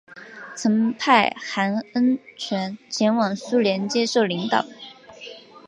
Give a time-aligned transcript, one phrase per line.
[0.55, 4.65] 曾派韩亨权前往苏联接受领导。